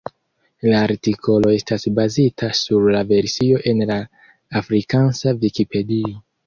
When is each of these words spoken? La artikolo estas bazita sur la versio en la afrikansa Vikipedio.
La 0.69 0.79
artikolo 0.85 1.51
estas 1.57 1.85
bazita 1.99 2.51
sur 2.63 2.89
la 2.97 3.05
versio 3.15 3.63
en 3.75 3.87
la 3.93 4.03
afrikansa 4.65 5.41
Vikipedio. 5.47 6.17